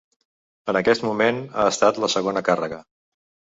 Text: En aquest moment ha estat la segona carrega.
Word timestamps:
En 0.73 0.79
aquest 0.79 1.05
moment 1.09 1.43
ha 1.53 1.67
estat 1.73 2.01
la 2.07 2.11
segona 2.17 2.45
carrega. 2.51 2.83